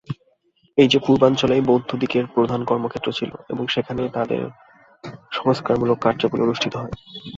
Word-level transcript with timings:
এই 0.77 0.87
পূর্বাঞ্চলই 1.05 1.61
বৌদ্ধদিগের 1.61 2.25
প্রধান 2.35 2.61
কর্মক্ষেত্র 2.65 3.09
ছিল 3.11 3.31
এবং 3.49 3.63
সেখানেই 3.67 4.13
তাহাদের 4.13 4.41
সংস্কারমূলক 5.31 5.97
কার্যাবলী 6.01 6.41
অনুষ্ঠিত 6.43 6.73
হয়। 6.75 6.93